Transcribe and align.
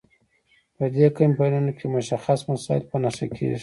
په 0.75 0.83
دې 0.95 1.07
کمپاینونو 1.19 1.71
کې 1.77 1.85
مشخص 1.95 2.39
مسایل 2.51 2.83
په 2.89 2.95
نښه 3.03 3.27
کیږي. 3.35 3.57